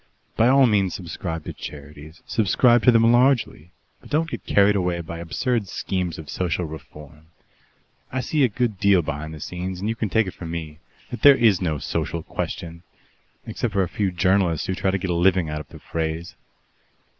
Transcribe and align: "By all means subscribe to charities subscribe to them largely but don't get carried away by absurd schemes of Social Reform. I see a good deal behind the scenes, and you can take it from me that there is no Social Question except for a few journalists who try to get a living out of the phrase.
"By 0.35 0.47
all 0.47 0.65
means 0.65 0.95
subscribe 0.95 1.43
to 1.43 1.53
charities 1.53 2.23
subscribe 2.25 2.81
to 2.85 2.91
them 2.91 3.11
largely 3.11 3.69
but 3.99 4.09
don't 4.09 4.31
get 4.31 4.47
carried 4.47 4.75
away 4.75 4.99
by 5.01 5.19
absurd 5.19 5.67
schemes 5.67 6.17
of 6.17 6.27
Social 6.27 6.65
Reform. 6.65 7.27
I 8.11 8.21
see 8.21 8.43
a 8.43 8.47
good 8.47 8.79
deal 8.79 9.03
behind 9.03 9.31
the 9.31 9.39
scenes, 9.39 9.79
and 9.79 9.87
you 9.87 9.95
can 9.95 10.09
take 10.09 10.25
it 10.25 10.33
from 10.33 10.49
me 10.49 10.79
that 11.11 11.21
there 11.21 11.35
is 11.35 11.61
no 11.61 11.77
Social 11.77 12.23
Question 12.23 12.81
except 13.45 13.73
for 13.73 13.83
a 13.83 13.87
few 13.87 14.09
journalists 14.09 14.65
who 14.65 14.73
try 14.73 14.89
to 14.89 14.97
get 14.97 15.11
a 15.11 15.13
living 15.13 15.51
out 15.51 15.61
of 15.61 15.67
the 15.69 15.77
phrase. 15.77 16.33